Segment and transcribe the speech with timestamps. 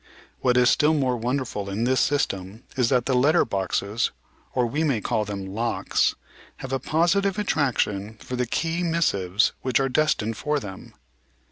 [0.39, 4.09] "What is still more wonderful in this system is that the letter boxes,
[4.55, 6.15] or we may call them locks,
[6.57, 10.95] have a positive attraction for the key mis sives which are destined for them."